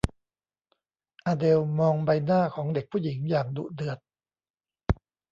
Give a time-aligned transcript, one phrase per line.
[1.25, 3.99] อเดลมองใบหน้าของเด็กผู้หญิงอย่างดุเดือด